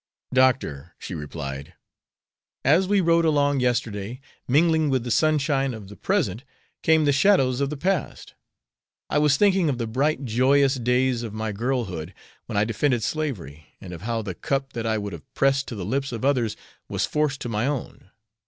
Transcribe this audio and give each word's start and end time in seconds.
"Doctor," 0.33 0.95
she 0.97 1.13
replied, 1.13 1.75
"as 2.65 2.87
we 2.87 3.01
rode 3.01 3.23
along 3.23 3.59
yesterday, 3.59 4.19
mingling 4.47 4.89
with 4.89 5.03
the 5.03 5.11
sunshine 5.11 5.75
of 5.75 5.89
the 5.89 5.95
present 5.95 6.43
came 6.81 7.05
the 7.05 7.11
shadows 7.11 7.61
of 7.61 7.69
the 7.69 7.77
past. 7.77 8.33
I 9.11 9.19
was 9.19 9.37
thinking 9.37 9.69
of 9.69 9.77
the 9.77 9.85
bright, 9.85 10.25
joyous 10.25 10.73
days 10.73 11.21
of 11.21 11.35
my 11.35 11.51
girlhood, 11.51 12.15
when 12.47 12.57
I 12.57 12.63
defended 12.63 13.03
slavery, 13.03 13.75
and 13.79 13.93
of 13.93 14.01
how 14.01 14.23
the 14.23 14.33
cup 14.33 14.73
that 14.73 14.87
I 14.87 14.97
would 14.97 15.13
have 15.13 15.31
pressed 15.35 15.67
to 15.67 15.75
the 15.75 15.85
lips 15.85 16.11
of 16.11 16.25
others 16.25 16.57
was 16.89 17.05
forced 17.05 17.39
to 17.41 17.49
my 17.49 17.67
own. 17.67 18.09